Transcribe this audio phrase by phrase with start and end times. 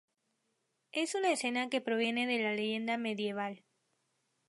[0.91, 3.63] Es una escena que proviene de la leyenda medieval.